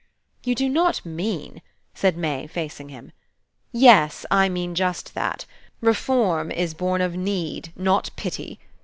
[0.43, 1.61] "You do not mean"
[1.93, 3.11] said May, facing him.
[3.71, 5.45] "Yes, I mean just that.
[5.79, 8.57] Reform is born of need, not pity.